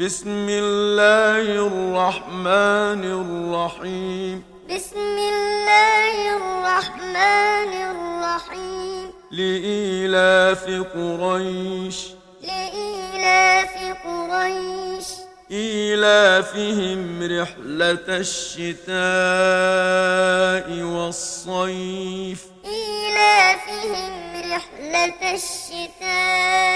[0.00, 4.42] بسم الله الرحمن الرحيم.
[4.70, 9.12] بسم الله الرحمن الرحيم.
[9.30, 10.64] لإيلاف
[10.94, 11.96] قريش.
[12.42, 13.74] لإيلاف
[14.06, 15.06] قريش.
[15.50, 18.96] إيلافهم رحلة الشتاء
[20.82, 22.40] والصيف.
[22.64, 24.12] إيلافهم
[24.52, 26.75] رحلة الشتاء